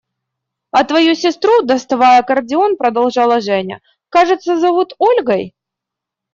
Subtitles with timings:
[0.77, 5.53] –«А твою сестру,– доставая аккордеон, продолжала Женя,– кажется, зовут Ольгой?»